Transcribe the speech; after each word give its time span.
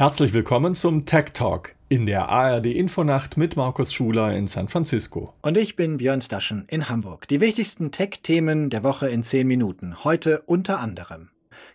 Herzlich 0.00 0.32
willkommen 0.32 0.74
zum 0.74 1.04
Tech 1.04 1.26
Talk 1.34 1.76
in 1.90 2.06
der 2.06 2.30
ARD 2.30 2.64
Infonacht 2.64 3.36
mit 3.36 3.56
Markus 3.56 3.92
Schuler 3.92 4.34
in 4.34 4.46
San 4.46 4.66
Francisco. 4.66 5.34
Und 5.42 5.58
ich 5.58 5.76
bin 5.76 5.98
Björn 5.98 6.22
Staschen 6.22 6.64
in 6.68 6.88
Hamburg. 6.88 7.28
Die 7.28 7.40
wichtigsten 7.40 7.92
Tech-Themen 7.92 8.70
der 8.70 8.82
Woche 8.82 9.10
in 9.10 9.22
10 9.22 9.46
Minuten. 9.46 10.02
Heute 10.02 10.40
unter 10.46 10.80
anderem 10.80 11.28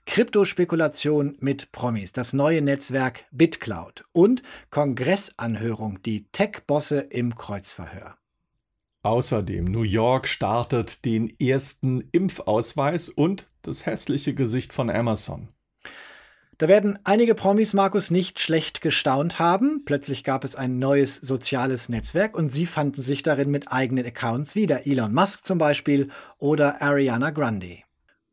Kryptospekulation 0.07 1.37
mit 1.39 1.71
Promis, 1.71 2.13
das 2.13 2.33
neue 2.33 2.63
Netzwerk 2.63 3.25
BitCloud 3.29 4.05
und 4.11 4.41
Kongressanhörung, 4.71 6.01
die 6.01 6.25
Tech-Bosse 6.31 7.01
im 7.01 7.35
Kreuzverhör. 7.35 8.17
Außerdem 9.03 9.65
New 9.65 9.83
York 9.83 10.27
startet 10.27 11.05
den 11.05 11.31
ersten 11.39 12.03
Impfausweis 12.11 13.07
und 13.07 13.51
das 13.61 13.85
hässliche 13.85 14.33
Gesicht 14.33 14.73
von 14.73 14.89
Amazon. 14.89 15.49
Da 16.57 16.69
werden 16.69 16.97
einige 17.03 17.35
Promis 17.35 17.73
Markus 17.73 18.11
nicht 18.11 18.39
schlecht 18.39 18.79
gestaunt 18.79 19.39
haben. 19.39 19.83
Plötzlich 19.83 20.23
gab 20.23 20.45
es 20.45 20.55
ein 20.55 20.79
neues 20.79 21.15
soziales 21.17 21.89
Netzwerk 21.89 22.37
und 22.37 22.47
sie 22.47 22.65
fanden 22.65 23.01
sich 23.01 23.23
darin 23.23 23.51
mit 23.51 23.71
eigenen 23.71 24.05
Accounts 24.05 24.55
wieder. 24.55 24.87
Elon 24.87 25.13
Musk 25.13 25.43
zum 25.43 25.57
Beispiel 25.57 26.09
oder 26.37 26.81
Ariana 26.81 27.31
Grande. 27.31 27.84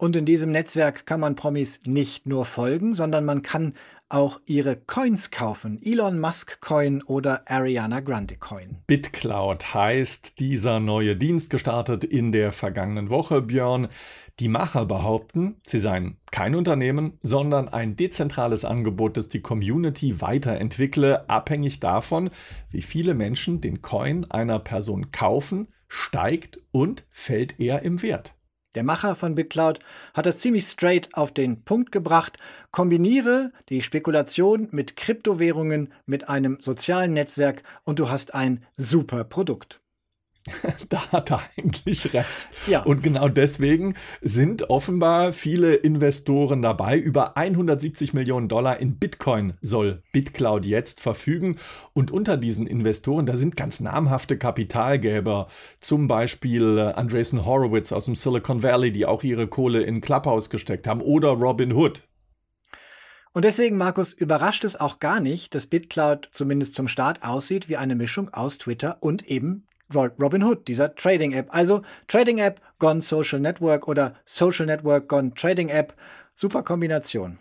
Und 0.03 0.17
in 0.17 0.25
diesem 0.25 0.51
Netzwerk 0.51 1.07
kann 1.07 1.21
man 1.21 1.37
Promis 1.37 1.79
nicht 1.87 2.27
nur 2.27 2.45
folgen, 2.45 2.93
sondern 2.93 3.25
man 3.25 3.43
kann 3.43 3.75
auch 4.09 4.41
ihre 4.47 4.75
Coins 4.75 5.31
kaufen. 5.31 5.79
Elon 5.81 6.19
Musk 6.19 6.61
Coin 6.61 7.05
oder 7.05 7.49
Ariana 7.49 8.01
Grande 8.01 8.35
Coin. 8.37 8.79
BitCloud 8.89 9.75
heißt 9.75 10.41
dieser 10.41 10.81
neue 10.81 11.15
Dienst 11.15 11.51
gestartet 11.51 12.03
in 12.03 12.33
der 12.33 12.51
vergangenen 12.51 13.11
Woche, 13.11 13.43
Björn. 13.43 13.87
Die 14.41 14.49
Macher 14.49 14.87
behaupten, 14.87 15.61
sie 15.65 15.79
seien 15.79 16.17
kein 16.33 16.57
Unternehmen, 16.57 17.21
sondern 17.23 17.69
ein 17.69 17.95
dezentrales 17.95 18.65
Angebot, 18.65 19.17
das 19.17 19.29
die 19.29 19.41
Community 19.41 20.21
weiterentwickle, 20.21 21.31
abhängig 21.31 21.79
davon, 21.79 22.31
wie 22.71 22.83
viele 22.83 23.15
Menschen 23.15 23.61
den 23.61 23.83
Coin 23.83 24.29
einer 24.33 24.59
Person 24.59 25.13
kaufen, 25.13 25.69
steigt 25.87 26.59
und 26.73 27.05
fällt 27.13 27.61
er 27.61 27.83
im 27.83 28.03
Wert. 28.03 28.35
Der 28.75 28.85
Macher 28.85 29.17
von 29.17 29.35
BitCloud 29.35 29.81
hat 30.15 30.27
es 30.27 30.39
ziemlich 30.39 30.65
straight 30.65 31.11
auf 31.13 31.33
den 31.33 31.63
Punkt 31.63 31.93
gebracht. 31.93 32.39
Kombiniere 32.71 33.53
die 33.69 33.83
Spekulation 33.83 34.69
mit 34.71 34.97
Kryptowährungen 34.97 35.93
mit 36.07 36.31
einem 36.31 36.57
sozialen 36.59 37.13
Netzwerk 37.13 37.63
und 37.85 37.99
du 37.99 38.09
hast 38.09 38.35
ein 38.35 38.65
super 38.79 39.25
Produkt. 39.25 39.82
da 40.89 41.13
hat 41.13 41.31
er 41.31 41.43
eigentlich 41.57 42.13
recht. 42.15 42.49
Ja. 42.67 42.83
Und 42.83 43.03
genau 43.03 43.29
deswegen 43.29 43.95
sind 44.21 44.71
offenbar 44.71 45.33
viele 45.33 45.75
Investoren 45.75 46.63
dabei. 46.63 46.99
Über 46.99 47.37
170 47.37 48.13
Millionen 48.13 48.49
Dollar 48.49 48.79
in 48.81 48.97
Bitcoin 48.97 49.55
soll 49.61 50.03
BitCloud 50.13 50.67
jetzt 50.67 51.01
verfügen. 51.01 51.57
Und 51.93 52.11
unter 52.11 52.37
diesen 52.37 52.67
Investoren, 52.67 53.27
da 53.27 53.37
sind 53.37 53.57
ganz 53.57 53.81
namhafte 53.81 54.37
Kapitalgeber, 54.37 55.47
zum 55.81 56.09
Beispiel 56.09 56.79
äh, 56.79 56.93
Andreessen 56.93 57.47
Horowitz 57.47 57.93
aus 57.93 58.07
dem 58.07 58.17
Silicon 58.17 58.63
Valley, 58.63 58.91
die 58.91 59.07
auch 59.07 59.23
ihre 59.23 59.47
Kohle 59.47 59.83
in 59.83 60.01
Clubhouse 60.01 60.51
gesteckt 60.51 60.89
haben, 60.89 61.01
oder 61.01 61.29
Robin 61.31 61.73
Hood. 61.73 62.03
Und 63.35 63.47
deswegen, 63.47 63.79
Markus, 63.79 64.13
überrascht 64.13 64.65
es 64.65 64.79
auch 64.79 65.01
gar 65.01 65.19
nicht, 65.19 65.55
dass 65.55 65.67
BitCloud 65.67 66.29
zumindest 66.33 66.75
zum 66.75 66.87
Start 66.87 67.23
aussieht 67.23 67.69
wie 67.69 67.79
eine 67.79 67.95
Mischung 67.95 68.29
aus 68.29 68.59
Twitter 68.59 68.99
und 69.01 69.27
eben 69.27 69.67
Robinhood, 69.95 70.69
dieser 70.69 70.95
Trading-App. 70.95 71.49
Also 71.51 71.83
Trading-App 72.09 72.61
gone 72.79 73.01
Social 73.01 73.41
Network 73.41 73.89
oder 73.89 74.15
Social 74.25 74.67
Network 74.67 75.09
gone 75.09 75.35
Trading-App. 75.35 75.95
Super 76.35 76.63
Kombination. 76.63 77.39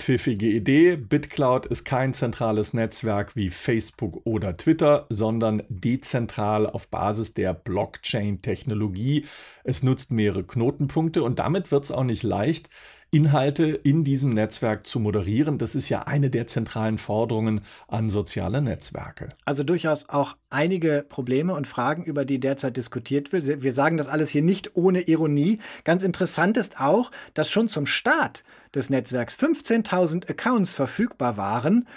Pfiffige 0.00 0.46
Idee. 0.46 0.96
BitCloud 0.96 1.66
ist 1.66 1.84
kein 1.84 2.14
zentrales 2.14 2.72
Netzwerk 2.72 3.36
wie 3.36 3.50
Facebook 3.50 4.22
oder 4.24 4.56
Twitter, 4.56 5.06
sondern 5.10 5.62
dezentral 5.68 6.66
auf 6.66 6.88
Basis 6.88 7.34
der 7.34 7.52
Blockchain-Technologie. 7.52 9.26
Es 9.62 9.82
nutzt 9.82 10.10
mehrere 10.10 10.44
Knotenpunkte 10.44 11.22
und 11.22 11.38
damit 11.38 11.70
wird 11.70 11.84
es 11.84 11.90
auch 11.90 12.04
nicht 12.04 12.22
leicht, 12.22 12.70
Inhalte 13.12 13.66
in 13.66 14.04
diesem 14.04 14.30
Netzwerk 14.30 14.86
zu 14.86 15.00
moderieren. 15.00 15.58
Das 15.58 15.74
ist 15.74 15.88
ja 15.88 16.02
eine 16.02 16.30
der 16.30 16.46
zentralen 16.46 16.96
Forderungen 16.96 17.60
an 17.88 18.08
soziale 18.08 18.62
Netzwerke. 18.62 19.28
Also 19.44 19.64
durchaus 19.64 20.08
auch 20.08 20.36
einige 20.48 21.04
Probleme 21.08 21.54
und 21.54 21.66
Fragen, 21.66 22.04
über 22.04 22.24
die 22.24 22.38
derzeit 22.38 22.76
diskutiert 22.76 23.32
wird. 23.32 23.62
Wir 23.62 23.72
sagen 23.72 23.96
das 23.96 24.06
alles 24.06 24.30
hier 24.30 24.42
nicht 24.42 24.76
ohne 24.76 25.02
Ironie. 25.02 25.58
Ganz 25.82 26.04
interessant 26.04 26.56
ist 26.56 26.80
auch, 26.80 27.10
dass 27.34 27.50
schon 27.50 27.66
zum 27.66 27.86
Start 27.86 28.44
des 28.74 28.90
Netzwerks 28.90 29.36
15.000 29.38 30.30
Accounts 30.30 30.72
verfügbar 30.72 31.36
waren. 31.36 31.88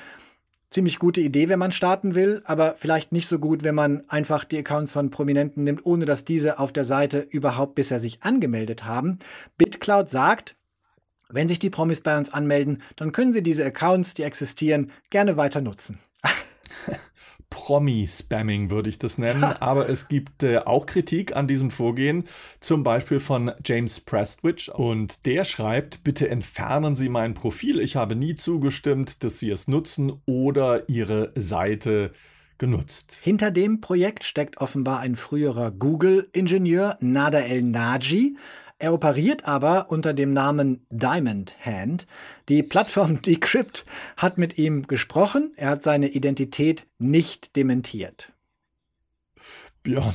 Ziemlich 0.71 0.97
gute 0.97 1.21
Idee, 1.21 1.49
wenn 1.49 1.59
man 1.59 1.71
starten 1.71 2.15
will, 2.15 2.41
aber 2.45 2.73
vielleicht 2.75 3.11
nicht 3.11 3.27
so 3.27 3.37
gut, 3.37 3.63
wenn 3.63 3.75
man 3.75 4.03
einfach 4.09 4.43
die 4.43 4.57
Accounts 4.57 4.93
von 4.93 5.11
Prominenten 5.11 5.63
nimmt, 5.63 5.85
ohne 5.85 6.05
dass 6.05 6.25
diese 6.25 6.57
auf 6.57 6.73
der 6.73 6.85
Seite 6.85 7.19
überhaupt 7.19 7.75
bisher 7.75 7.99
sich 7.99 8.23
angemeldet 8.23 8.83
haben. 8.83 9.19
BitCloud 9.59 10.09
sagt, 10.09 10.55
wenn 11.33 11.47
sich 11.47 11.59
die 11.59 11.69
Promis 11.69 12.01
bei 12.01 12.17
uns 12.17 12.31
anmelden, 12.31 12.81
dann 12.95 13.11
können 13.11 13.31
sie 13.31 13.43
diese 13.43 13.65
Accounts, 13.65 14.13
die 14.13 14.23
existieren, 14.23 14.91
gerne 15.09 15.37
weiter 15.37 15.61
nutzen. 15.61 15.99
Promi-Spamming 17.49 18.71
würde 18.71 18.89
ich 18.89 18.97
das 18.97 19.19
nennen, 19.19 19.43
aber 19.59 19.87
es 19.87 20.07
gibt 20.07 20.41
äh, 20.43 20.59
auch 20.59 20.85
Kritik 20.85 21.35
an 21.35 21.47
diesem 21.47 21.69
Vorgehen, 21.69 22.23
zum 22.59 22.83
Beispiel 22.83 23.19
von 23.19 23.51
James 23.63 23.99
Prestwich 23.99 24.71
und 24.73 25.25
der 25.25 25.43
schreibt, 25.43 26.03
bitte 26.03 26.29
entfernen 26.29 26.95
Sie 26.95 27.09
mein 27.09 27.35
Profil, 27.35 27.79
ich 27.79 27.95
habe 27.95 28.15
nie 28.15 28.35
zugestimmt, 28.35 29.23
dass 29.23 29.39
Sie 29.39 29.51
es 29.51 29.67
nutzen 29.67 30.13
oder 30.25 30.89
Ihre 30.89 31.31
Seite 31.35 32.11
genutzt. 32.57 33.19
Hinter 33.21 33.51
dem 33.51 33.81
Projekt 33.81 34.23
steckt 34.23 34.57
offenbar 34.57 34.99
ein 34.99 35.15
früherer 35.15 35.69
Google-Ingenieur, 35.71 36.97
Nada 37.01 37.39
El 37.39 37.61
Naji, 37.63 38.35
er 38.83 38.93
operiert 38.93 39.45
aber 39.45 39.89
unter 39.89 40.13
dem 40.13 40.33
Namen 40.33 40.85
Diamond 40.89 41.55
Hand. 41.65 42.05
Die 42.49 42.61
Plattform 42.61 43.21
Decrypt 43.25 43.85
hat 44.17 44.37
mit 44.37 44.57
ihm 44.57 44.87
gesprochen. 44.87 45.53
Er 45.55 45.69
hat 45.69 45.83
seine 45.83 46.09
Identität 46.09 46.85
nicht 46.99 47.55
dementiert. 47.55 48.33
Björn, 49.83 50.13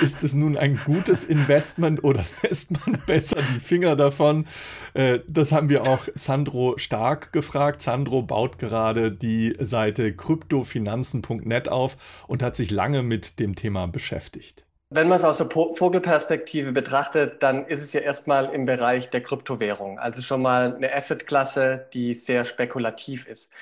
ist 0.00 0.22
es 0.24 0.34
nun 0.34 0.56
ein 0.56 0.80
gutes 0.84 1.24
Investment 1.24 2.02
oder 2.02 2.24
lässt 2.42 2.72
man 2.72 3.00
besser 3.06 3.38
die 3.54 3.60
Finger 3.60 3.94
davon? 3.94 4.46
Äh, 4.94 5.20
das 5.28 5.52
haben 5.52 5.68
wir 5.68 5.88
auch 5.88 6.08
Sandro 6.14 6.76
Stark 6.76 7.32
gefragt. 7.32 7.82
Sandro 7.82 8.22
baut 8.22 8.58
gerade 8.58 9.12
die 9.12 9.54
Seite 9.60 10.12
kryptofinanzen.net 10.12 11.68
auf 11.68 12.24
und 12.26 12.42
hat 12.42 12.56
sich 12.56 12.72
lange 12.72 13.04
mit 13.04 13.38
dem 13.38 13.54
Thema 13.54 13.86
beschäftigt. 13.86 14.67
Wenn 14.90 15.06
man 15.06 15.18
es 15.18 15.24
aus 15.24 15.36
der 15.36 15.50
Vogelperspektive 15.50 16.72
betrachtet, 16.72 17.42
dann 17.42 17.66
ist 17.66 17.82
es 17.82 17.92
ja 17.92 18.00
erstmal 18.00 18.54
im 18.54 18.64
Bereich 18.64 19.10
der 19.10 19.22
Kryptowährung, 19.22 19.98
also 19.98 20.22
schon 20.22 20.40
mal 20.40 20.74
eine 20.74 20.94
Assetklasse, 20.94 21.88
die 21.92 22.14
sehr 22.14 22.46
spekulativ 22.46 23.26
ist. 23.26 23.52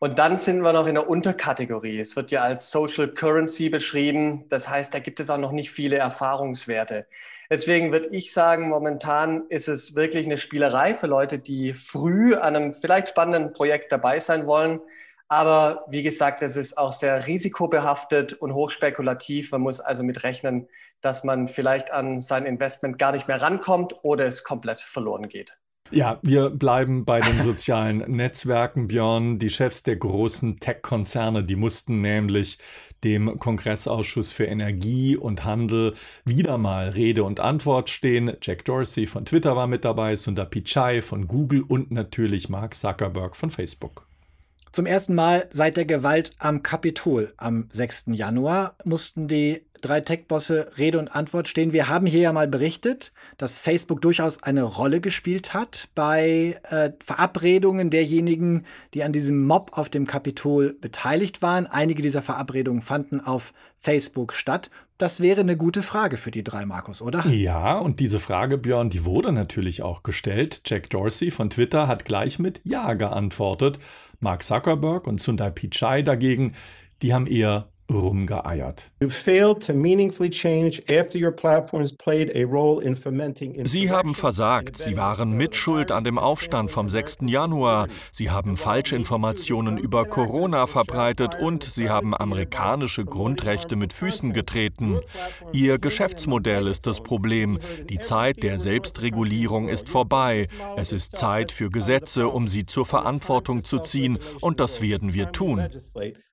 Und 0.00 0.18
dann 0.18 0.36
sind 0.38 0.60
wir 0.62 0.72
noch 0.72 0.88
in 0.88 0.94
der 0.96 1.08
Unterkategorie. 1.08 2.00
Es 2.00 2.16
wird 2.16 2.32
ja 2.32 2.42
als 2.42 2.70
Social 2.72 3.08
Currency 3.14 3.68
beschrieben. 3.70 4.44
Das 4.48 4.68
heißt, 4.68 4.92
da 4.92 4.98
gibt 4.98 5.20
es 5.20 5.30
auch 5.30 5.38
noch 5.38 5.52
nicht 5.52 5.70
viele 5.70 5.96
Erfahrungswerte. 5.98 7.06
Deswegen 7.48 7.92
würde 7.92 8.08
ich 8.10 8.32
sagen, 8.32 8.68
momentan 8.68 9.46
ist 9.48 9.68
es 9.68 9.94
wirklich 9.94 10.26
eine 10.26 10.36
Spielerei 10.36 10.94
für 10.94 11.06
Leute, 11.06 11.38
die 11.38 11.74
früh 11.74 12.34
an 12.34 12.56
einem 12.56 12.72
vielleicht 12.72 13.10
spannenden 13.10 13.52
Projekt 13.52 13.92
dabei 13.92 14.18
sein 14.20 14.46
wollen 14.46 14.80
aber 15.28 15.84
wie 15.88 16.02
gesagt, 16.02 16.42
es 16.42 16.56
ist 16.56 16.78
auch 16.78 16.92
sehr 16.92 17.26
risikobehaftet 17.26 18.32
und 18.34 18.54
hochspekulativ. 18.54 19.50
Man 19.52 19.60
muss 19.60 19.80
also 19.80 20.02
mit 20.02 20.22
rechnen, 20.22 20.68
dass 21.00 21.24
man 21.24 21.48
vielleicht 21.48 21.90
an 21.90 22.20
sein 22.20 22.46
Investment 22.46 22.98
gar 22.98 23.12
nicht 23.12 23.26
mehr 23.26 23.42
rankommt 23.42 23.94
oder 24.02 24.26
es 24.26 24.44
komplett 24.44 24.80
verloren 24.80 25.28
geht. 25.28 25.58
Ja, 25.90 26.18
wir 26.22 26.50
bleiben 26.50 27.04
bei 27.04 27.20
den 27.20 27.40
sozialen 27.40 27.98
Netzwerken, 28.08 28.88
Björn. 28.88 29.38
Die 29.38 29.50
Chefs 29.50 29.82
der 29.82 29.96
großen 29.96 30.58
Tech-Konzerne, 30.58 31.44
die 31.44 31.56
mussten 31.56 32.00
nämlich 32.00 32.58
dem 33.04 33.38
Kongressausschuss 33.38 34.32
für 34.32 34.44
Energie 34.44 35.16
und 35.16 35.44
Handel 35.44 35.94
wieder 36.24 36.58
mal 36.58 36.88
Rede 36.88 37.22
und 37.24 37.40
Antwort 37.40 37.88
stehen. 37.88 38.36
Jack 38.42 38.64
Dorsey 38.64 39.06
von 39.06 39.24
Twitter 39.24 39.54
war 39.54 39.66
mit 39.66 39.84
dabei, 39.84 40.16
Sundar 40.16 40.46
Pichai 40.46 41.02
von 41.02 41.28
Google 41.28 41.62
und 41.62 41.90
natürlich 41.90 42.48
Mark 42.48 42.74
Zuckerberg 42.74 43.36
von 43.36 43.50
Facebook. 43.50 44.05
Zum 44.76 44.84
ersten 44.84 45.14
Mal 45.14 45.48
seit 45.50 45.78
der 45.78 45.86
Gewalt 45.86 46.32
am 46.38 46.62
Kapitol 46.62 47.32
am 47.38 47.66
6. 47.72 48.08
Januar 48.08 48.76
mussten 48.84 49.26
die 49.26 49.64
drei 49.80 50.00
Tech-Bosse 50.00 50.72
Rede 50.78 50.98
und 50.98 51.14
Antwort 51.14 51.48
stehen. 51.48 51.72
Wir 51.72 51.88
haben 51.88 52.06
hier 52.06 52.20
ja 52.20 52.32
mal 52.32 52.48
berichtet, 52.48 53.12
dass 53.38 53.58
Facebook 53.58 54.00
durchaus 54.00 54.42
eine 54.42 54.62
Rolle 54.62 55.00
gespielt 55.00 55.54
hat 55.54 55.88
bei 55.94 56.58
äh, 56.70 56.90
Verabredungen 57.04 57.90
derjenigen, 57.90 58.64
die 58.94 59.02
an 59.02 59.12
diesem 59.12 59.44
Mob 59.46 59.72
auf 59.74 59.88
dem 59.88 60.06
Kapitol 60.06 60.74
beteiligt 60.80 61.42
waren. 61.42 61.66
Einige 61.66 62.02
dieser 62.02 62.22
Verabredungen 62.22 62.82
fanden 62.82 63.20
auf 63.20 63.52
Facebook 63.74 64.32
statt. 64.32 64.70
Das 64.98 65.20
wäre 65.20 65.42
eine 65.42 65.58
gute 65.58 65.82
Frage 65.82 66.16
für 66.16 66.30
die 66.30 66.42
drei, 66.42 66.64
Markus, 66.64 67.02
oder? 67.02 67.26
Ja, 67.26 67.78
und 67.78 68.00
diese 68.00 68.18
Frage, 68.18 68.56
Björn, 68.56 68.88
die 68.88 69.04
wurde 69.04 69.30
natürlich 69.30 69.82
auch 69.82 70.02
gestellt. 70.02 70.62
Jack 70.64 70.88
Dorsey 70.88 71.30
von 71.30 71.50
Twitter 71.50 71.86
hat 71.86 72.06
gleich 72.06 72.38
mit 72.38 72.62
Ja 72.64 72.94
geantwortet. 72.94 73.78
Mark 74.20 74.42
Zuckerberg 74.42 75.06
und 75.06 75.20
Sundar 75.20 75.50
Pichai 75.50 76.00
dagegen, 76.00 76.52
die 77.02 77.12
haben 77.12 77.26
eher 77.26 77.68
rumgeeiert. 77.92 78.90
Sie 83.66 83.90
haben 83.90 84.14
versagt. 84.14 84.76
Sie 84.76 84.96
waren 84.96 85.32
mitschuld 85.32 85.90
an 85.92 86.04
dem 86.04 86.18
Aufstand 86.18 86.70
vom 86.70 86.88
6. 86.88 87.18
Januar. 87.26 87.88
Sie 88.12 88.30
haben 88.30 88.56
Falschinformationen 88.56 89.78
über 89.78 90.04
Corona 90.04 90.66
verbreitet 90.66 91.36
und 91.40 91.62
Sie 91.62 91.88
haben 91.88 92.14
amerikanische 92.14 93.04
Grundrechte 93.04 93.76
mit 93.76 93.92
Füßen 93.92 94.32
getreten. 94.32 95.00
Ihr 95.52 95.78
Geschäftsmodell 95.78 96.66
ist 96.66 96.86
das 96.86 97.02
Problem. 97.02 97.58
Die 97.88 97.98
Zeit 97.98 98.42
der 98.42 98.58
Selbstregulierung 98.58 99.68
ist 99.68 99.88
vorbei. 99.88 100.48
Es 100.76 100.92
ist 100.92 101.16
Zeit 101.16 101.52
für 101.52 101.70
Gesetze, 101.70 102.28
um 102.28 102.48
sie 102.48 102.66
zur 102.66 102.84
Verantwortung 102.84 103.64
zu 103.64 103.78
ziehen, 103.78 104.18
und 104.40 104.60
das 104.60 104.80
werden 104.80 105.14
wir 105.14 105.32
tun 105.32 105.68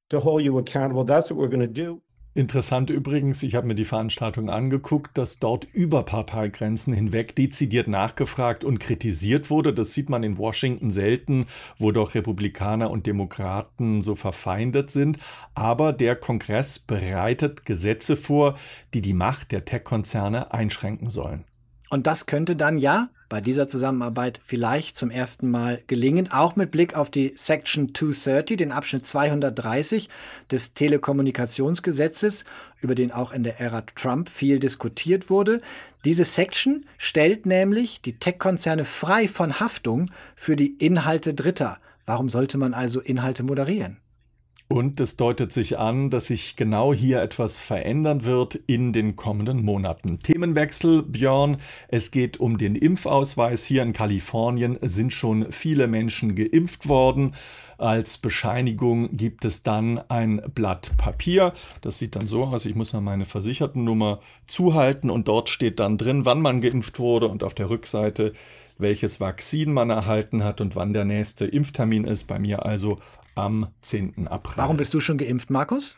to 0.10 0.20
hold 0.20 0.44
you 0.44 0.58
accountable. 0.58 1.06
That's 1.06 1.30
what 1.30 1.38
we're 1.38 1.50
going 1.50 1.62
to 1.62 1.68
do. 1.68 2.02
Interessant 2.36 2.90
übrigens, 2.90 3.44
ich 3.44 3.54
habe 3.54 3.68
mir 3.68 3.76
die 3.76 3.84
Veranstaltung 3.84 4.50
angeguckt, 4.50 5.20
dass 5.20 5.38
dort 5.38 5.66
über 5.72 6.02
Parteigrenzen 6.02 6.92
hinweg 6.92 7.36
dezidiert 7.36 7.88
nachgefragt 7.88 8.64
und 8.64 8.80
kritisiert 8.80 9.52
wurde. 9.52 9.72
Das 9.72 9.94
sieht 9.94 10.10
man 10.10 10.24
in 10.24 10.40
Washington 10.40 10.90
selten, 10.90 11.46
wo 11.78 11.92
doch 11.92 12.16
Republikaner 12.16 12.90
und 12.90 13.06
Demokraten 13.06 14.02
so 14.02 14.16
verfeindet 14.16 14.90
sind. 14.90 15.20
Aber 15.54 15.94
der 15.94 16.16
Kongress 16.16 16.80
bereitet 16.80 17.66
Gesetze 17.66 18.16
vor, 18.16 18.56
die 18.96 19.04
die 19.04 19.14
Macht 19.14 19.52
der 19.52 19.66
Tech-Konzerne 19.66 20.52
einschränken 20.52 21.12
sollen. 21.12 21.46
Und 21.94 22.08
das 22.08 22.26
könnte 22.26 22.56
dann 22.56 22.80
ja 22.80 23.10
bei 23.30 23.40
dieser 23.40 23.68
Zusammenarbeit 23.68 24.40
vielleicht 24.44 24.98
zum 24.98 25.12
ersten 25.12 25.52
Mal 25.52 25.84
gelingen, 25.86 26.32
auch 26.32 26.56
mit 26.56 26.72
Blick 26.72 26.96
auf 26.96 27.12
die 27.12 27.34
Section 27.36 27.94
230, 27.94 28.58
den 28.58 28.72
Abschnitt 28.72 29.06
230 29.06 30.10
des 30.50 30.74
Telekommunikationsgesetzes, 30.74 32.46
über 32.82 32.96
den 32.96 33.12
auch 33.12 33.32
in 33.32 33.44
der 33.44 33.60
Ära 33.60 33.82
Trump 33.82 34.28
viel 34.28 34.58
diskutiert 34.58 35.30
wurde. 35.30 35.62
Diese 36.04 36.26
Section 36.26 36.84
stellt 36.98 37.46
nämlich 37.46 38.02
die 38.02 38.18
Tech-Konzerne 38.18 38.86
frei 38.86 39.28
von 39.28 39.60
Haftung 39.60 40.10
für 40.36 40.56
die 40.56 40.74
Inhalte 40.84 41.36
Dritter. 41.36 41.78
Warum 42.08 42.28
sollte 42.28 42.58
man 42.58 42.74
also 42.74 43.02
Inhalte 43.02 43.44
moderieren? 43.44 44.00
Und 44.74 45.00
es 45.00 45.18
deutet 45.18 45.52
sich 45.52 45.78
an, 45.78 46.10
dass 46.10 46.26
sich 46.26 46.56
genau 46.56 46.96
hier 46.96 47.22
etwas 47.22 47.60
verändern 47.60 48.26
wird 48.26 48.56
in 48.66 48.92
den 48.92 49.16
kommenden 49.16 49.64
Monaten. 49.64 50.18
Themenwechsel, 50.18 51.04
Björn. 51.04 51.58
Es 51.90 52.10
geht 52.10 52.40
um 52.40 52.58
den 52.58 52.74
Impfausweis. 52.74 53.66
Hier 53.66 53.84
in 53.84 53.94
Kalifornien 53.94 54.80
sind 54.82 55.14
schon 55.14 55.52
viele 55.52 55.86
Menschen 55.86 56.34
geimpft 56.34 56.90
worden. 56.90 57.36
Als 57.78 58.18
Bescheinigung 58.18 59.16
gibt 59.16 59.46
es 59.46 59.62
dann 59.62 60.00
ein 60.10 60.42
Blatt 60.56 60.98
Papier. 60.98 61.54
Das 61.82 62.00
sieht 62.00 62.16
dann 62.16 62.26
so 62.26 62.46
aus. 62.46 62.66
Ich 62.66 62.74
muss 62.74 62.94
mal 62.94 63.02
meine 63.02 63.26
Versichertennummer 63.26 64.22
zuhalten 64.48 65.12
und 65.12 65.28
dort 65.28 65.50
steht 65.50 65.80
dann 65.80 66.00
drin, 66.00 66.26
wann 66.26 66.42
man 66.42 66.62
geimpft 66.62 66.98
wurde 66.98 67.28
und 67.28 67.44
auf 67.44 67.54
der 67.54 67.70
Rückseite 67.70 68.34
welches 68.84 69.20
Vakzin 69.20 69.74
man 69.74 69.90
erhalten 69.90 70.44
hat 70.44 70.62
und 70.62 70.76
wann 70.76 70.94
der 70.94 71.06
nächste 71.06 71.46
Impftermin 71.46 72.04
ist. 72.04 72.26
Bei 72.26 72.38
mir 72.38 72.64
also 72.66 73.00
am 73.34 73.70
10. 73.82 74.28
April. 74.28 74.58
Warum 74.58 74.78
bist 74.78 74.94
du 74.94 75.00
schon 75.00 75.18
geimpft, 75.18 75.50
Markus? 75.50 75.98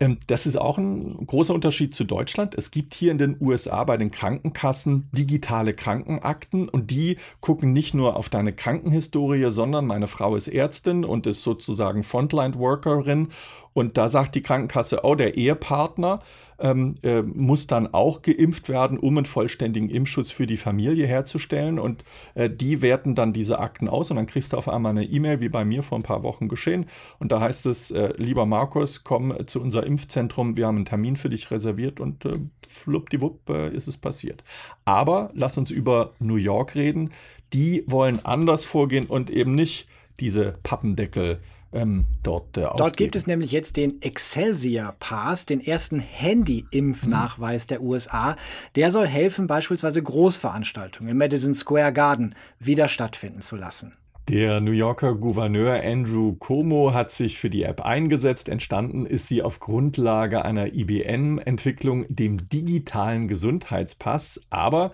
Ähm, 0.00 0.18
das 0.26 0.46
ist 0.46 0.56
auch 0.56 0.78
ein 0.78 1.26
großer 1.26 1.54
Unterschied 1.54 1.94
zu 1.94 2.04
Deutschland. 2.04 2.54
Es 2.56 2.70
gibt 2.70 2.94
hier 2.94 3.12
in 3.12 3.18
den 3.18 3.36
USA 3.40 3.84
bei 3.84 3.96
den 3.96 4.10
Krankenkassen 4.10 5.08
digitale 5.12 5.72
Krankenakten 5.72 6.68
und 6.68 6.90
die 6.90 7.16
gucken 7.40 7.72
nicht 7.72 7.94
nur 7.94 8.16
auf 8.16 8.28
deine 8.28 8.52
Krankenhistorie, 8.52 9.50
sondern 9.50 9.86
meine 9.86 10.06
Frau 10.06 10.34
ist 10.36 10.48
Ärztin 10.48 11.04
und 11.04 11.26
ist 11.26 11.42
sozusagen 11.42 12.02
Frontline-Workerin 12.02 13.28
und 13.74 13.98
da 13.98 14.08
sagt 14.08 14.36
die 14.36 14.42
Krankenkasse, 14.42 15.00
oh, 15.02 15.16
der 15.16 15.36
Ehepartner 15.36 16.20
ähm, 16.60 16.94
äh, 17.02 17.22
muss 17.22 17.66
dann 17.66 17.92
auch 17.92 18.22
geimpft 18.22 18.68
werden, 18.68 18.98
um 18.98 19.18
einen 19.18 19.24
vollständigen 19.26 19.90
Impfschutz 19.90 20.30
für 20.30 20.46
die 20.46 20.56
Familie 20.56 21.08
herzustellen. 21.08 21.80
Und 21.80 22.04
äh, 22.34 22.48
die 22.48 22.82
werten 22.82 23.16
dann 23.16 23.32
diese 23.32 23.58
Akten 23.58 23.88
aus 23.88 24.12
und 24.12 24.16
dann 24.16 24.26
kriegst 24.26 24.52
du 24.52 24.56
auf 24.56 24.68
einmal 24.68 24.90
eine 24.90 25.04
E-Mail, 25.04 25.40
wie 25.40 25.48
bei 25.48 25.64
mir 25.64 25.82
vor 25.82 25.98
ein 25.98 26.04
paar 26.04 26.22
Wochen 26.22 26.48
geschehen. 26.48 26.86
Und 27.18 27.32
da 27.32 27.40
heißt 27.40 27.66
es, 27.66 27.90
äh, 27.90 28.14
lieber 28.16 28.46
Markus, 28.46 29.02
komm 29.02 29.34
zu 29.46 29.60
unser 29.84 29.86
Impfzentrum, 29.86 30.56
wir 30.56 30.66
haben 30.66 30.76
einen 30.76 30.84
Termin 30.84 31.16
für 31.16 31.28
dich 31.28 31.50
reserviert 31.50 32.00
und 32.00 32.24
äh, 32.24 32.38
fluppdiwupp 32.66 33.50
äh, 33.50 33.74
ist 33.74 33.88
es 33.88 33.96
passiert. 33.96 34.42
Aber 34.84 35.30
lass 35.34 35.58
uns 35.58 35.70
über 35.70 36.12
New 36.18 36.36
York 36.36 36.74
reden. 36.74 37.10
Die 37.52 37.84
wollen 37.86 38.24
anders 38.24 38.64
vorgehen 38.64 39.06
und 39.06 39.30
eben 39.30 39.54
nicht 39.54 39.86
diese 40.20 40.54
Pappendeckel 40.62 41.38
ähm, 41.72 42.06
dort 42.22 42.56
äh, 42.56 42.60
Dort 42.76 42.96
gibt 42.96 43.16
es 43.16 43.26
nämlich 43.26 43.50
jetzt 43.50 43.76
den 43.76 44.00
Excelsior 44.00 44.94
Pass, 45.00 45.44
den 45.44 45.60
ersten 45.60 45.98
Handy-Impfnachweis 45.98 47.64
mhm. 47.64 47.68
der 47.68 47.82
USA. 47.82 48.36
Der 48.76 48.92
soll 48.92 49.08
helfen, 49.08 49.48
beispielsweise 49.48 50.00
Großveranstaltungen 50.00 51.10
im 51.10 51.18
Madison 51.18 51.52
Square 51.52 51.92
Garden 51.92 52.36
wieder 52.60 52.86
stattfinden 52.86 53.42
zu 53.42 53.56
lassen. 53.56 53.96
Der 54.28 54.62
New 54.62 54.70
Yorker 54.70 55.16
Gouverneur 55.16 55.82
Andrew 55.84 56.32
Cuomo 56.32 56.94
hat 56.94 57.10
sich 57.10 57.38
für 57.38 57.50
die 57.50 57.62
App 57.62 57.82
eingesetzt. 57.82 58.48
Entstanden 58.48 59.04
ist 59.04 59.28
sie 59.28 59.42
auf 59.42 59.60
Grundlage 59.60 60.46
einer 60.46 60.72
IBM-Entwicklung, 60.72 62.06
dem 62.08 62.48
digitalen 62.48 63.28
Gesundheitspass, 63.28 64.40
aber 64.48 64.92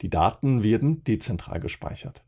die 0.00 0.10
Daten 0.10 0.62
werden 0.62 1.02
dezentral 1.02 1.58
gespeichert. 1.58 2.22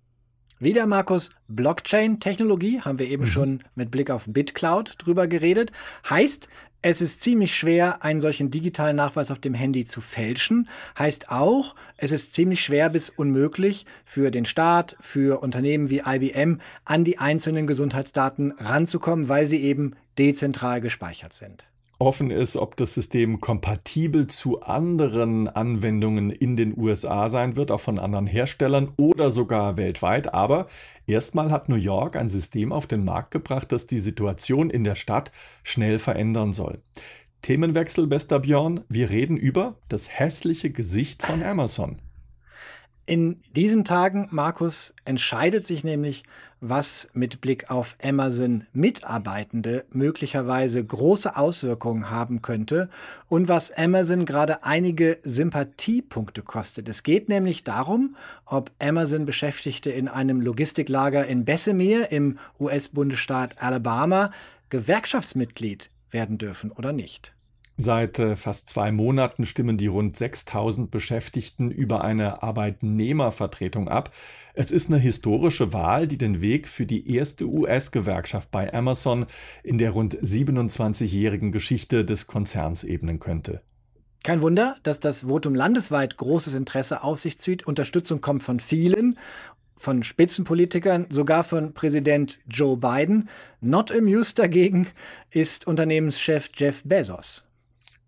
Wieder, 0.59 0.87
Markus, 0.87 1.31
Blockchain-Technologie, 1.47 2.81
haben 2.81 2.99
wir 2.99 3.09
eben 3.09 3.23
mhm. 3.23 3.29
schon 3.29 3.65
mit 3.77 3.93
Blick 3.93 4.11
auf 4.11 4.27
BitCloud 4.29 4.97
drüber 4.99 5.29
geredet. 5.29 5.71
Heißt, 6.11 6.49
es 6.83 7.01
ist 7.01 7.21
ziemlich 7.21 7.55
schwer, 7.55 8.03
einen 8.05 8.21
solchen 8.21 8.51
digitalen 8.51 8.97
Nachweis 8.97 9.31
auf 9.31 9.39
dem 9.39 9.55
Handy 9.55 9.85
zu 9.85 10.01
fälschen. 10.01 10.69
Heißt 10.99 11.31
auch, 11.31 11.75
es 11.97 12.11
ist 12.11 12.35
ziemlich 12.35 12.65
schwer 12.65 12.89
bis 12.89 13.11
unmöglich 13.11 13.85
für 14.05 14.31
den 14.31 14.47
Staat, 14.47 14.97
für 15.01 15.43
Unternehmen 15.43 15.91
wie 15.91 16.03
IBM 16.07 16.59
an 16.85 17.05
die 17.05 17.19
einzelnen 17.19 17.67
Gesundheitsdaten 17.67 18.53
ranzukommen, 18.53 19.29
weil 19.29 19.47
sie 19.47 19.61
eben 19.61 19.95
dezentral 20.19 20.81
gespeichert 20.81 21.33
sind 21.35 21.67
offen 22.01 22.31
ist, 22.31 22.57
ob 22.57 22.77
das 22.77 22.95
System 22.95 23.41
kompatibel 23.41 24.27
zu 24.27 24.63
anderen 24.63 25.49
Anwendungen 25.49 26.31
in 26.31 26.57
den 26.57 26.77
USA 26.77 27.29
sein 27.29 27.57
wird, 27.57 27.71
auch 27.71 27.81
von 27.81 27.99
anderen 27.99 28.27
Herstellern 28.27 28.91
oder 28.97 29.31
sogar 29.31 29.77
weltweit. 29.77 30.33
Aber 30.33 30.67
erstmal 31.07 31.51
hat 31.51 31.69
New 31.69 31.77
York 31.77 32.17
ein 32.17 32.29
System 32.29 32.73
auf 32.73 32.87
den 32.87 33.05
Markt 33.05 33.31
gebracht, 33.31 33.71
das 33.71 33.87
die 33.87 33.99
Situation 33.99 34.71
in 34.71 34.83
der 34.83 34.95
Stadt 34.95 35.31
schnell 35.63 35.99
verändern 35.99 36.53
soll. 36.53 36.81
Themenwechsel, 37.43 38.07
bester 38.07 38.41
Björn. 38.41 38.85
Wir 38.89 39.11
reden 39.11 39.37
über 39.37 39.77
das 39.89 40.19
hässliche 40.19 40.71
Gesicht 40.71 41.23
von 41.23 41.43
Amazon. 41.43 41.99
In 43.11 43.43
diesen 43.57 43.83
Tagen, 43.83 44.29
Markus, 44.31 44.95
entscheidet 45.05 45.67
sich 45.67 45.83
nämlich, 45.83 46.23
was 46.61 47.09
mit 47.13 47.41
Blick 47.41 47.69
auf 47.69 47.97
Amazon 48.01 48.69
Mitarbeitende 48.73 49.85
möglicherweise 49.91 50.85
große 50.85 51.37
Auswirkungen 51.37 52.09
haben 52.11 52.41
könnte 52.41 52.89
und 53.29 53.49
was 53.49 53.73
Amazon 53.73 54.27
gerade 54.27 54.63
einige 54.63 55.19
Sympathiepunkte 55.25 56.43
kostet. 56.43 56.89
Es 56.89 57.03
geht 57.03 57.29
nämlich 57.29 57.65
darum, 57.65 58.15
ob 58.45 58.71
Amazon 58.79 59.25
Beschäftigte 59.25 59.91
in 59.91 60.07
einem 60.07 60.41
Logistiklager 60.41 61.27
in 61.27 61.45
Bessemer 61.45 62.13
im 62.13 62.39
US-Bundesstaat 62.61 63.61
Alabama 63.61 64.31
Gewerkschaftsmitglied 64.69 65.91
werden 66.13 66.39
dürfen 66.39 66.71
oder 66.71 66.93
nicht. 66.93 67.33
Seit 67.83 68.19
äh, 68.19 68.37
fast 68.37 68.69
zwei 68.69 68.93
Monaten 68.93 69.47
stimmen 69.47 69.79
die 69.79 69.87
rund 69.87 70.15
6000 70.15 70.91
Beschäftigten 70.91 71.71
über 71.71 72.05
eine 72.05 72.43
Arbeitnehmervertretung 72.43 73.89
ab. 73.89 74.15
Es 74.53 74.71
ist 74.71 74.91
eine 74.91 74.99
historische 74.99 75.73
Wahl, 75.73 76.07
die 76.07 76.19
den 76.19 76.43
Weg 76.43 76.69
für 76.69 76.85
die 76.85 77.11
erste 77.11 77.47
US-Gewerkschaft 77.47 78.51
bei 78.51 78.75
Amazon 78.75 79.25
in 79.63 79.79
der 79.79 79.93
rund 79.93 80.15
27-jährigen 80.15 81.53
Geschichte 81.53 82.05
des 82.05 82.27
Konzerns 82.27 82.85
ebnen 82.85 83.19
könnte. 83.19 83.63
Kein 84.25 84.43
Wunder, 84.43 84.77
dass 84.83 85.01
das 85.01 85.23
Votum 85.23 85.55
landesweit 85.55 86.19
großes 86.19 86.53
Interesse 86.53 87.03
auf 87.03 87.19
sich 87.19 87.39
zieht. 87.39 87.67
Unterstützung 87.67 88.21
kommt 88.21 88.43
von 88.43 88.61
vielen 88.61 89.19
von 89.75 90.03
Spitzenpolitikern, 90.03 91.07
sogar 91.09 91.43
von 91.45 91.73
Präsident 91.73 92.41
Joe 92.47 92.77
Biden. 92.77 93.31
Not 93.63 93.91
amused 93.91 94.39
dagegen 94.39 94.89
ist 95.31 95.67
Unternehmenschef 95.67 96.51
Jeff 96.55 96.83
Bezos. 96.85 97.47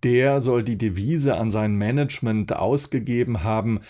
Der 0.04 0.40
soll 0.40 0.62
die 0.62 0.78
Devise 0.78 1.36
an 1.36 1.50
sein 1.50 1.76
Management 1.76 2.56
ausgegeben 2.56 3.44
haben, 3.44 3.80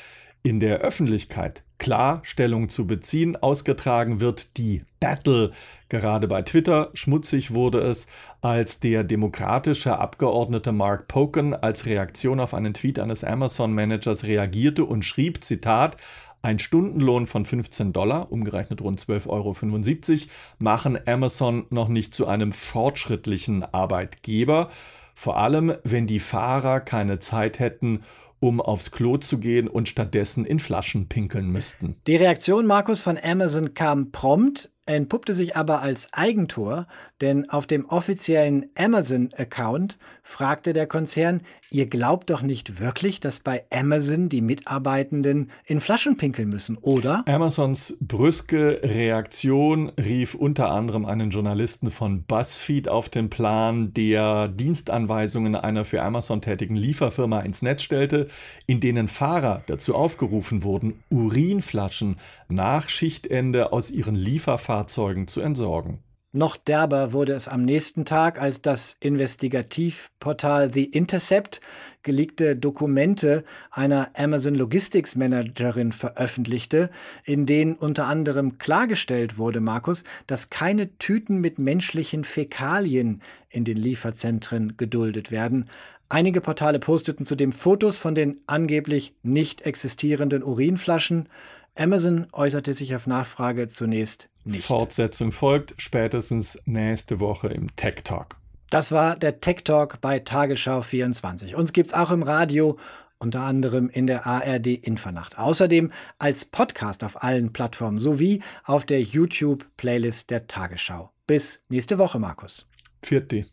in 0.43 0.59
der 0.59 0.81
Öffentlichkeit 0.81 1.63
klar 1.79 2.21
Stellung 2.23 2.69
zu 2.69 2.87
beziehen. 2.87 3.37
Ausgetragen 3.37 4.21
wird 4.21 4.57
die 4.57 4.83
Battle. 5.01 5.51
Gerade 5.89 6.29
bei 6.29 6.43
Twitter 6.43 6.91
schmutzig 6.95 7.55
wurde 7.55 7.81
es, 7.81 8.09
als 8.41 8.81
der 8.81 9.05
demokratische 9.05 9.99
Abgeordnete 9.99 10.73
Mark 10.73 11.09
Poken 11.09 11.55
als 11.55 11.87
Reaktion 11.87 12.41
auf 12.41 12.55
einen 12.55 12.75
Tweet 12.75 12.99
eines 12.99 13.25
Amazon-Managers 13.25 14.25
reagierte 14.25 14.85
und 14.85 15.05
schrieb, 15.05 15.43
Zitat, 15.43 15.97
ein 16.41 16.59
Stundenlohn 16.59 17.27
von 17.27 17.45
15 17.45 17.93
Dollar, 17.93 18.33
umgerechnet 18.33 18.81
rund 18.81 19.01
12,75 19.01 19.29
Euro, 19.29 20.31
machen 20.59 20.99
Amazon 21.07 21.67
noch 21.71 21.89
nicht 21.89 22.13
zu 22.13 22.27
einem 22.27 22.53
fortschrittlichen 22.53 23.63
Arbeitgeber. 23.63 24.69
Vor 25.15 25.39
allem, 25.39 25.75
wenn 25.85 26.07
die 26.07 26.21
Fahrer 26.21 26.81
keine 26.81 27.19
Zeit 27.19 27.59
hätten, 27.59 28.01
um 28.41 28.61
aufs 28.61 28.91
Klo 28.91 29.19
zu 29.19 29.39
gehen 29.39 29.69
und 29.69 29.89
stattdessen 29.89 30.45
in 30.45 30.59
Flaschen 30.59 31.09
pinkeln 31.09 31.51
müssten. 31.51 31.97
Die 32.09 32.17
Reaktion 32.17 32.67
Markus 32.67 33.01
von 33.01 33.17
Amazon 33.17 33.75
kam 33.75 34.11
prompt 34.11 34.73
entpuppte 34.87 35.33
sich 35.33 35.57
aber 35.57 35.81
als 35.81 36.13
Eigentor, 36.13 36.87
denn 37.21 37.49
auf 37.49 37.67
dem 37.67 37.85
offiziellen 37.87 38.67
Amazon-Account 38.77 39.99
fragte 40.23 40.73
der 40.73 40.87
Konzern, 40.87 41.43
ihr 41.73 41.87
glaubt 41.87 42.31
doch 42.31 42.43
nicht 42.43 42.81
wirklich, 42.81 43.21
dass 43.21 43.41
bei 43.41 43.65
Amazon 43.71 44.29
die 44.29 44.41
Mitarbeitenden 44.41 45.51
in 45.67 45.81
Flaschen 45.81 46.17
pinkeln 46.17 46.49
müssen, 46.49 46.77
oder? 46.79 47.25
Amazons 47.27 47.97
brüske 48.01 48.81
Reaktion 48.83 49.91
rief 49.99 50.35
unter 50.35 50.71
anderem 50.71 51.05
einen 51.05 51.31
Journalisten 51.31 51.91
von 51.91 52.23
BuzzFeed 52.23 52.89
auf 52.89 53.09
den 53.09 53.31
Plan, 53.31 53.93
der 53.95 54.49
Dienstanweisungen 54.49 55.55
einer 55.55 55.85
für 55.85 56.03
Amazon 56.03 56.41
tätigen 56.41 56.77
Lieferfirma 56.77 57.41
ins 57.41 57.63
Netz 57.63 57.83
stellte, 57.83 58.29
in 58.67 58.81
denen 58.81 59.09
Fahrer 59.09 59.63
dazu 59.67 59.95
aufgerufen 59.95 60.63
wurden, 60.63 61.03
Urinflaschen 61.11 62.17
nach 62.49 62.89
Schichtende 62.89 63.73
aus 63.73 63.91
ihren 63.91 64.15
Lieferfahrzeugen 64.15 64.93
Fahrzeugen 64.93 65.27
zu 65.29 65.41
entsorgen. 65.41 65.99
Noch 66.35 66.57
derber 66.57 67.13
wurde 67.13 67.35
es 67.35 67.47
am 67.47 67.63
nächsten 67.63 68.07
Tag, 68.07 68.41
als 68.41 68.63
das 68.63 68.97
Investigativportal 69.01 70.73
The 70.73 70.85
Intercept 70.87 71.61
geleakte 72.03 72.57
Dokumente 72.57 73.45
einer 73.71 74.09
Amazon 74.17 74.55
Logistics 74.55 75.15
Managerin 75.15 75.93
veröffentlichte, 75.93 76.89
in 77.25 77.45
denen 77.45 77.75
unter 77.75 78.07
anderem 78.07 78.57
klargestellt 78.57 79.37
wurde, 79.37 79.61
Markus, 79.61 80.05
dass 80.27 80.49
keine 80.49 80.97
Tüten 80.97 81.43
mit 81.43 81.59
menschlichen 81.59 82.25
Fäkalien 82.25 83.21
in 83.51 83.67
den 83.67 83.77
Lieferzentren 83.77 84.79
geduldet 84.79 85.33
werden. 85.33 85.69
Einige 86.09 86.41
Portale 86.41 86.79
posteten 86.79 87.27
zudem 87.27 87.53
Fotos 87.53 87.99
von 87.99 88.15
den 88.15 88.41
angeblich 88.47 89.15
nicht 89.23 89.63
existierenden 89.63 90.43
Urinflaschen. 90.43 91.29
Amazon 91.77 92.27
äußerte 92.33 92.75
sich 92.75 92.95
auf 92.95 93.07
Nachfrage 93.07 93.69
zunächst 93.69 94.29
nicht. 94.45 94.65
Fortsetzung 94.65 95.33
folgt 95.33 95.75
spätestens 95.79 96.61
nächste 96.67 97.21
Woche 97.21 97.49
im 97.49 97.75
Tech 97.77 98.03
Talk. 98.05 98.37
Das 98.71 98.93
war 98.93 99.17
der 99.17 99.41
Tech 99.41 99.65
Talk 99.65 100.01
bei 100.01 100.19
Tagesschau 100.19 100.83
24. 100.83 101.57
Uns 101.57 101.73
gibt 101.73 101.89
es 101.89 101.95
auch 101.95 102.11
im 102.11 102.23
Radio, 102.23 102.79
unter 103.19 103.43
anderem 103.43 103.89
in 103.89 104.07
der 104.07 104.27
ARD 104.27 104.67
Infonacht. 104.67 105.39
Außerdem 105.39 105.93
als 106.19 106.45
Podcast 106.45 107.05
auf 107.05 107.23
allen 107.23 107.53
Plattformen 107.53 107.99
sowie 107.99 108.43
auf 108.65 108.85
der 108.85 109.01
YouTube-Playlist 109.01 110.31
der 110.31 110.47
Tagesschau. 110.47 111.11
Bis 111.27 111.63
nächste 111.69 111.99
Woche, 111.99 112.19
Markus. 112.19 112.67
Vierte. 113.03 113.47